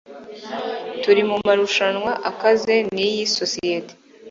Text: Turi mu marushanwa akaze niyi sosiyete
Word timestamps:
Turi 1.01 1.21
mu 1.29 1.35
marushanwa 1.47 2.11
akaze 2.29 2.75
niyi 2.93 3.23
sosiyete 3.37 3.93